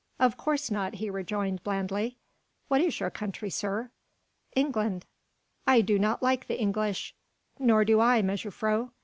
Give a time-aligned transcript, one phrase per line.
[0.19, 2.17] "Of course not," he rejoined blandly.
[2.69, 3.91] "What is your country, sir?"
[4.55, 5.05] "England."
[5.67, 7.13] "I do not like the English."
[7.59, 8.89] "Nor do I, mejuffrouw.